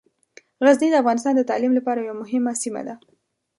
غزني 0.65 0.89
د 0.91 0.95
افغانستان 1.03 1.33
د 1.35 1.41
تعلیم 1.49 1.71
لپاره 1.75 1.99
یوه 2.01 2.17
مهمه 2.23 2.53
سیمه 2.63 2.81
ده. 2.87 2.95